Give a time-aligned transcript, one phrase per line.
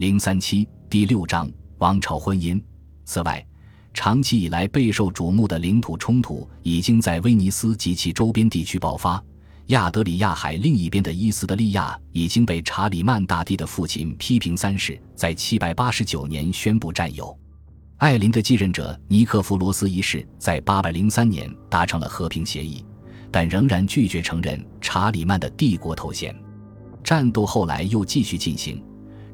[0.00, 1.46] 零三七第六章
[1.76, 2.58] 王朝婚姻。
[3.04, 3.46] 此外，
[3.92, 9.22] 长期以来备受瞩目的领土冲突已经在威尼斯及其周边地区爆发。
[9.66, 17.38] 亚德里亚海另一边的伊斯德利亚已经被查理曼大帝的父亲批评三世，在七百八十九年宣布占有。
[17.98, 22.82] 艾琳的继任者尼克弗罗斯一世在八百零三年达成了和平协议，
[23.30, 26.34] 但仍然拒绝承认查理曼的帝国头衔。
[27.04, 28.82] 战斗后来又继续进行。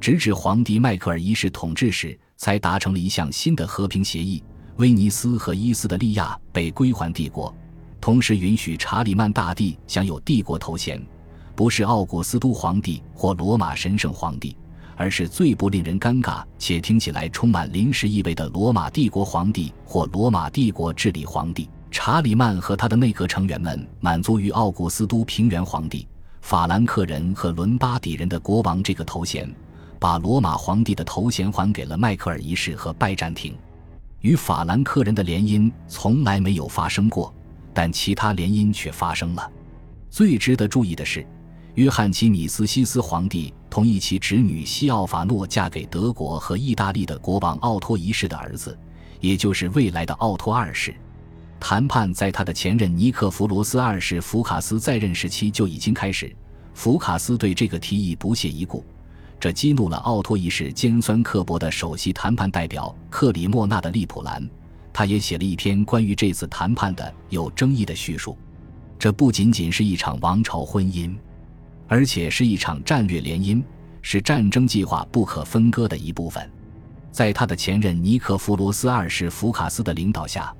[0.00, 4.42] 直至皇帝迈克尔一世统治时，才达成了一项新的和平协议：
[4.76, 7.54] 威尼斯和伊斯特利亚被归还帝国，
[8.00, 11.02] 同时允许查理曼大帝享有帝国头衔，
[11.54, 14.56] 不是奥古斯都皇帝或罗马神圣皇帝，
[14.96, 21.68] 而是最不令人尴尬且听起来充满临时意味的罗马帝国皇帝或罗马帝国治理皇帝。
[21.90, 26.06] 查理曼和他的内阁成员们满足于奥古斯都平原皇帝、
[26.42, 29.50] 法兰克人和伦巴底人的国王这个头衔。
[29.98, 33.56] 把罗马皇帝的头衔还给了迈克尔一世和拜占庭，
[34.20, 37.32] 与法兰克人的联姻从来没有发生过，
[37.72, 39.50] 但其他联姻却发生了。
[40.10, 41.26] 最值得注意的是，
[41.74, 48.78] 约翰吉米斯西斯皇帝同意其侄女西奥法诺嫁给德国和意大利的国王奥托一世的儿子，
[49.20, 50.94] 也就是未来的奥托二世。
[51.58, 56.34] 谈判在他的前任尼克弗罗斯二世福卡斯在任时期就已经开始，
[56.74, 58.84] 福卡斯对这个提议不屑一顾。
[59.38, 64.48] 这激怒了奥托一世尖酸刻薄的首席谈判代表克里莫纳的利普兰，
[64.92, 68.36] 他也写了一篇关于这次谈判的有争议的叙述。
[68.98, 71.14] 这不仅仅是一场王朝婚姻，
[71.86, 73.62] 而且是一场战略联姻，
[74.00, 76.50] 是战争计划不可分割的一部分。
[77.12, 80.54] 在他的前任尼克弗罗斯二世福卡斯的领导下，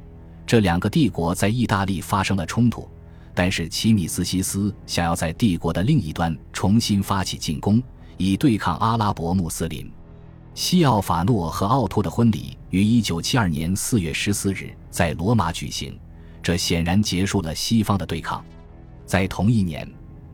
[0.47, 2.87] 这两个帝国在意大利发生了冲突，
[3.35, 7.83] 但是齐米斯西斯想要在帝国的另一端重新发起进攻。
[8.19, 9.91] 以对抗阿拉伯穆斯林，
[10.55, 15.99] 西奥法诺和奥托的婚礼于1972年4月14日在罗马举行，
[16.43, 18.43] 这显然结束了西方的对抗。
[19.05, 19.87] 在同一年，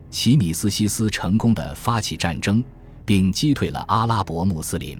[0.09, 2.63] 齐米斯西斯成功的发起战争，
[3.03, 4.97] 并击退了阿拉伯穆斯林。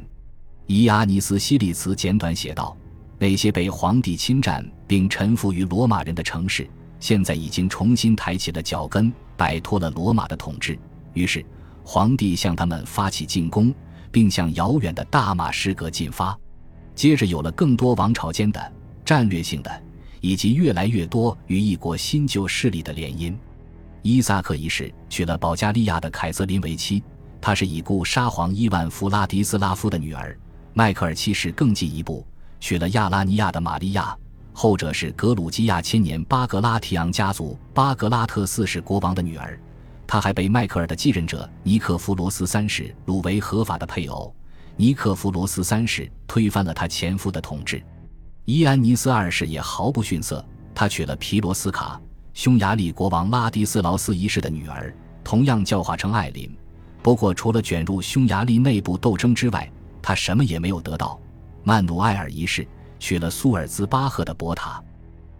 [0.65, 2.75] 伊阿尼斯西利茨简短写道
[3.17, 10.77] ：“那些被皇帝侵占并臣服于罗马人的城市，现在已经重新抬起了脚跟，摆脱了罗马的统治。”
[11.15, 11.45] 于是。
[11.83, 13.73] 皇帝向他们发起进攻，
[14.11, 16.37] 并向遥远的大马士革进发。
[16.95, 18.71] 接着有了更多王朝间的
[19.03, 19.83] 战略性的，
[20.21, 23.35] 以及越来越多与一国新旧势力的联姻。
[24.01, 27.03] 伊萨克一世娶了保加利亚的凯瑟琳为妻，
[27.41, 30.37] 她是已故沙皇伊万弗拉迪斯拉夫的女儿。
[30.73, 32.25] 迈克尔七世更进一步，
[32.59, 34.15] 娶了亚拉尼亚的玛利亚，
[34.53, 39.59] 后者是格鲁吉亚千年巴格拉提昂家族巴格拉特四世国王的女儿。
[40.13, 44.31] 他还被迈克尔的继任者尼克弗罗斯三世掳为合法的配偶。
[44.75, 47.83] 尼克弗罗斯三世推翻了他前夫的统治。
[48.45, 51.99] 伊安尼斯二世也毫不逊色，他娶了皮罗斯卡，
[52.35, 56.55] 匈牙利国王拉迪斯劳斯一世的女儿，同样教化成艾琳。
[57.01, 59.67] 不过，除了卷入匈牙利内部斗争之外，
[59.99, 61.19] 他什么也没有得到。
[61.63, 62.67] 曼努埃尔一世
[62.99, 64.79] 娶了苏尔兹巴赫的伯塔，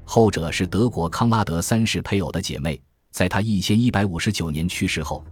[0.04, 2.82] 后者是德国康拉德三世配偶的姐妹。
[3.14, 5.24] 在他一千一百五十九年去世后，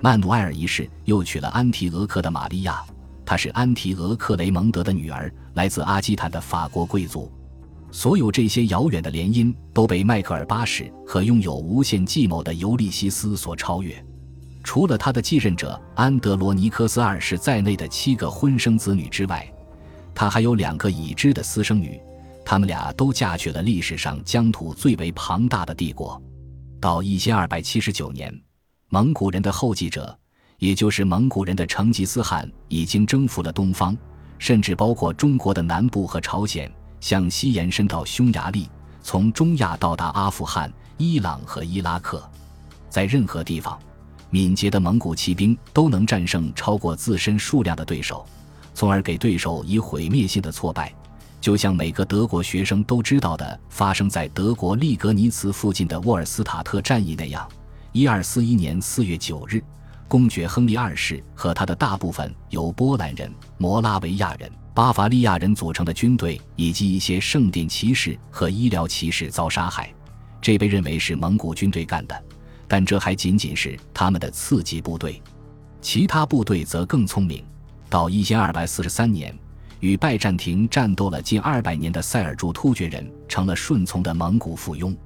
[0.00, 2.80] 曼努埃尔一世又娶了安提俄克的玛利亚，
[3.26, 7.28] 她是安提俄克雷蒙德的女儿，来自阿基坦的法国贵族。
[7.90, 13.92] 所有这些遥远的联姻都被迈克尔八世和拥有无限计谋的尤利西斯所超越。
[14.62, 19.44] 除了他的继任者安德罗尼科斯二世在内的七个婚生子女之外，
[20.14, 22.00] 他还有两个已知的私生女，
[22.44, 26.22] 他们俩都嫁去了历史上疆土最为庞大的帝国。
[26.80, 28.32] 到一千二百七十九年，
[28.88, 30.16] 蒙古人的后继者，
[30.58, 33.96] 也就是蒙古人的成吉思汗，已经征服了东方，
[34.38, 36.70] 甚至包括中国的南部和朝鲜，
[37.00, 38.68] 向西延伸到匈牙利，
[39.02, 42.22] 从中亚到达阿富汗、伊朗和伊拉克。
[42.90, 43.78] 在任何地方，
[44.30, 48.26] 敏捷的蒙古骑兵都能战胜超过自身数量的对手，
[48.74, 50.94] 从而给对手以毁灭性的挫败。
[51.44, 57.46] 就像每个德国学生都知道的，发生在德国利格尼茨附近的沃尔斯塔特战役那样，
[57.92, 59.62] 一二四一年四月九日，
[60.08, 69.92] 公爵亨利二世和他的大部分由波兰人、摩拉维亚人、巴伐利亚人组成的军队，以及一些圣殿骑士和医疗骑士遭杀害。
[70.40, 72.24] 这被认为是蒙古军队干的，
[72.66, 75.20] 但这还仅仅是他们的次级部队，
[75.82, 77.44] 其他部队则更聪明。
[77.90, 79.38] 到一千二百四十三年。
[79.84, 84.96] 与拜占庭战斗了近二百年的塞尔柱突厥人成了顺从的蒙古附庸，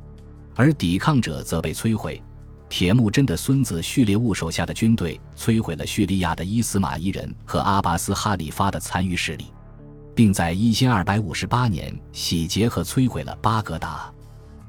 [0.55, 2.23] 而抵抗者则被摧毁。
[2.69, 9.47] 铁木真的孙子序列兀手下的军队摧毁了叙利亚的伊斯玛仪人和阿拔斯哈里发的残余势力，
[10.15, 14.09] 并在一千二百五十八年洗劫和摧毁了巴格达。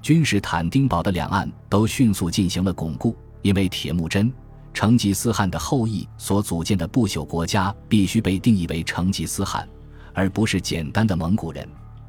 [0.02, 4.34] 君士坦丁堡的两岸都迅速进行了巩固，因为铁木真、
[4.74, 9.70] 成吉思汗的后裔所组建的不朽国家必须被定义为成吉思汗，
[10.19, 11.66] 而不是简单的蒙古人，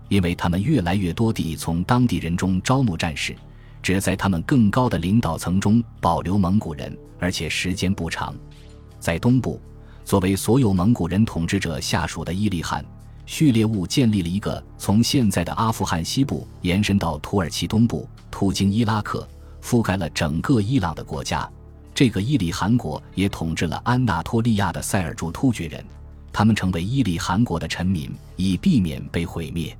[0.08, 3.36] 因为他们越来越多地从当地人中招募战士。
[3.80, 8.34] 只在他们更高的领导层中保留蒙古人，而且时间不长。
[8.98, 9.60] 在东部，
[10.04, 12.84] 作为所有蒙古人统治者下属的伊利汗，
[13.26, 19.26] 序列兀建立了一个从现在的阿富汗西部延伸到土耳其东部、途经伊拉克、
[19.62, 21.48] 覆盖了整个伊朗的国家。
[21.94, 25.82] 这个伊利汗国也统治了安纳托利亚的塞尔柱突厥人，
[26.32, 29.77] 他们成为伊利汗国的臣民，以避免被毁灭。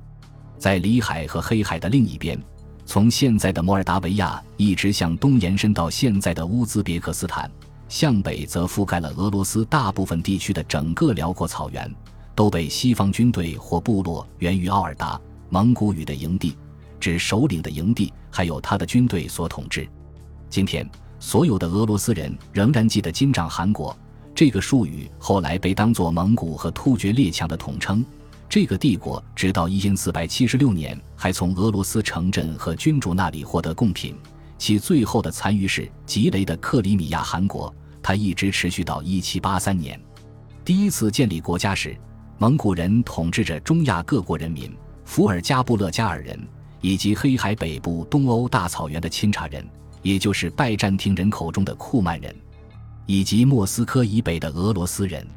[0.57, 2.39] 在里海和黑海的另一边。
[2.83, 7.49] 从现在的摩尔达维亚一直向东延伸到现在的乌兹别克斯坦，
[7.87, 11.89] 向北则覆盖了俄罗斯大部分地区的整个辽阔草原，
[12.35, 15.17] 都被西方军队或部落源于奥尔达
[15.49, 16.57] 蒙古语的营地，
[16.99, 19.87] 指首领的营地，还有他的军队所统治。
[20.49, 23.97] 今天，所有的俄罗斯人仍然记得金帐汗国
[24.33, 28.03] 这个术语，后来被当作蒙古和突厥列强的统称。
[28.49, 34.15] 这个帝国直到一千四百七十六年还从俄罗斯城镇和君主那里获得贡品，
[34.57, 37.73] 其最后的残余是吉雷的克里米亚汗国，
[38.03, 39.99] 它一直持续到一七八三年。
[40.65, 41.95] 第一次建立国家时，
[42.37, 44.75] 蒙古人统治着中亚各国人民、
[45.05, 46.37] 伏尔加布勒加尔人，
[46.81, 49.65] 以及黑海北部东欧大草原的钦察人，
[50.01, 52.35] 也就是拜占庭人口中的库曼人，
[53.11, 55.27] 以及莫斯科以北的俄罗斯人。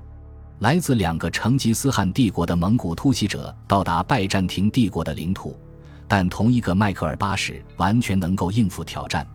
[0.60, 5.58] 来自两个成吉思汗帝国的蒙古突袭者到达拜占庭帝国的领土，
[6.06, 9.26] 但同一个迈克尔八世完全能够应付挑战。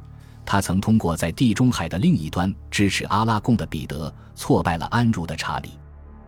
[0.46, 5.72] 他曾通过在地中海的另一端支持阿拉贡的彼得，挫败了安茹的查理。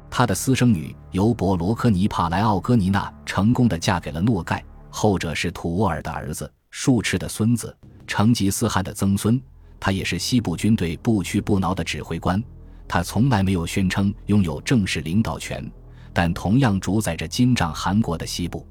[0.09, 7.73] 他的私生女尤伯罗科尼帕莱奥戈尼娜成功的嫁给了诺盖，后者是土沃尔的儿子，术赤的孙子，
[8.05, 9.41] 成吉思汗的曾孙。
[9.81, 12.41] 他也是西部军队不屈不挠的指挥官。
[12.87, 15.69] 他从来没有宣称拥有正式领导权，
[16.13, 18.67] 但同样主宰着金帐汗国的西部。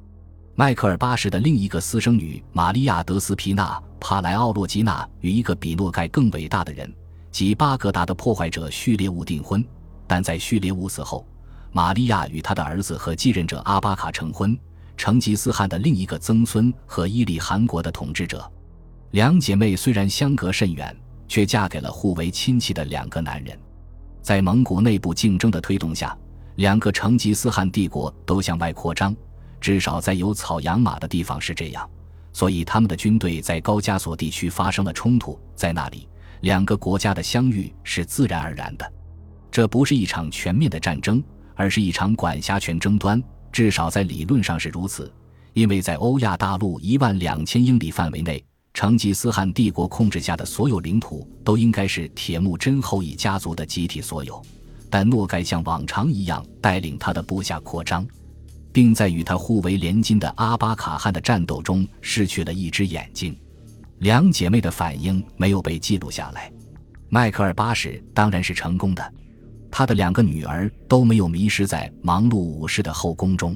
[0.54, 6.92] 迈克尔八世的另一个私生女玛利亚·德斯皮纳·帕莱奥洛基娜与一个比诺盖更伟大的人，
[7.30, 9.64] 即巴格达的破坏者序列兀订婚，
[10.06, 11.26] 但在序列兀死后，
[11.72, 14.56] 玛利亚与他的儿子和继任者阿巴卡成婚，
[14.98, 18.46] 成吉思汗的另一个曾孙和伊利汗国的统治者。
[19.12, 20.94] 两姐妹虽然相隔甚远，
[21.30, 23.56] 却嫁给了互为亲戚的两个男人。
[24.20, 26.18] 在蒙古内部竞争的推动下，
[26.56, 29.14] 两个成吉思汗帝国都向外扩张，
[29.60, 31.88] 至少在有草养马的地方是这样。
[32.32, 36.08] 所以，他们的军队在高加索地区发生了冲突，在那里，
[36.40, 38.92] 两个国家的相遇是自然而然的。
[39.52, 41.22] 这不是一场全面的战争，
[41.54, 43.22] 而是一场管辖权争端，
[43.52, 45.12] 至少在理论上是如此。
[45.52, 48.44] 因为在欧亚大陆一万两千英里范围内。
[48.72, 54.40] 成吉思汗帝国控制下的所有领土都应该是铁木真后裔家族的集体所有，
[54.88, 58.06] 但诺盖像往常一样带领他的部下扩张，
[58.72, 63.36] 并在与他互为连襟的阿巴卡汗的战斗中失去了一只眼睛。
[63.98, 66.50] 两姐妹的反应没有被记录下来。
[67.10, 69.12] 迈克尔八世当然是成功的，
[69.70, 73.54] 他的两个女儿都没有迷失在忙碌武士的后宫中，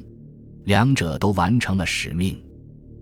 [0.65, 2.39] 两者都完成了使命。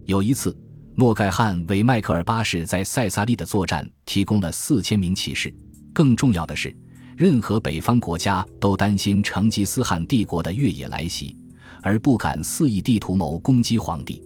[0.05, 0.55] 有一次。
[0.95, 5.53] 诺盖汗为迈克尔八世在塞萨利的作战提供了四千名骑士。
[5.91, 6.75] 更重要的是，
[7.17, 11.35] 任何北方国家都担心成吉思汗帝国的越野来袭，
[11.81, 14.23] 而不敢肆意地图谋攻击皇帝。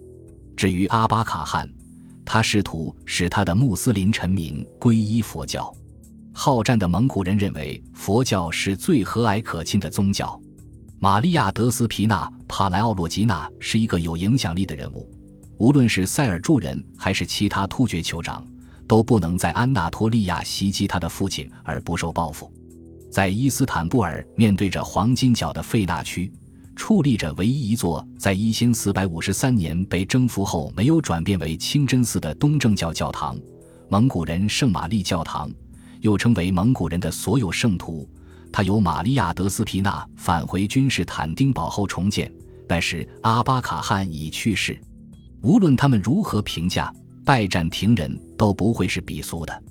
[0.56, 1.68] 至于阿巴卡汗，
[2.24, 5.74] 他试图使他的穆斯林臣民皈依佛教。
[6.32, 10.38] 好战的蒙古人认为佛教是最和蔼可亲的宗教。
[10.98, 15.08] 玛利亚·德斯皮纳·帕莱奥洛吉娜是一个有影响力的人物。
[15.58, 18.46] 无论是塞尔柱人还是其他突厥酋长，
[18.86, 22.52] 都不能在安纳托利亚袭击他的父亲而不受报复。
[23.10, 26.32] 在伊斯坦布尔，面对着黄金角的费纳区，
[26.76, 33.36] 矗立着唯一一座在一千四百五十三年被征服后没有转变为清真寺的东正教教堂——
[33.90, 35.50] 蒙古人圣玛丽教堂，
[36.02, 38.08] 又称为蒙古人的所有圣徒。
[38.52, 42.32] 它由玛利亚·德斯皮纳返回君士坦丁堡后重建，
[42.68, 44.80] 但是阿巴卡汗已去世。
[45.42, 46.92] 无论他们如何评价，
[47.24, 49.62] 拜占庭人都不会是比俗的。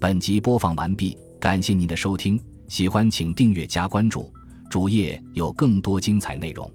[0.00, 4.32] 本集播放完毕，感谢您的收听，喜欢请订阅加关注，
[4.68, 6.70] 主页有更多精彩内容。